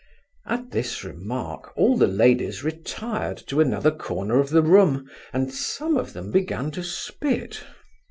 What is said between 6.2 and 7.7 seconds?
began to spit.